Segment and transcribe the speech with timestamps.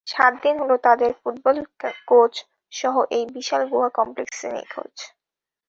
[0.07, 1.57] সাত দিন হল তাদের ফুটবল
[2.07, 2.33] কোচ
[2.71, 4.95] সহ এই বিশাল গুহা কমপ্লেক্সে নিখোঁজ।